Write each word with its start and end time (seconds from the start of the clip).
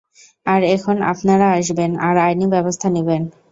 আর 0.45 0.61
এখন 0.75 0.95
আপনারা 1.11 1.47
আসবেন, 1.57 1.91
আর 2.07 2.15
আইনী 2.25 2.45
ব্যবস্থা 2.53 2.87
নিবেন? 2.89 3.21